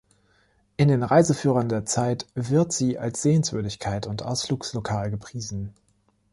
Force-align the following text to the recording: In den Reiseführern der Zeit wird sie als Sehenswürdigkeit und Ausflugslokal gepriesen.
In 0.77 0.87
den 0.87 1.03
Reiseführern 1.03 1.69
der 1.69 1.85
Zeit 1.85 2.25
wird 2.33 2.73
sie 2.73 2.97
als 2.97 3.21
Sehenswürdigkeit 3.21 4.07
und 4.07 4.23
Ausflugslokal 4.23 5.11
gepriesen. 5.11 5.75